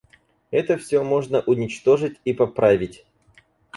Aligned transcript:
Это 0.49 0.77
всё 0.77 1.03
можно 1.03 1.41
уничтожить 1.41 2.19
и 2.25 2.33
поправить. 2.33 3.05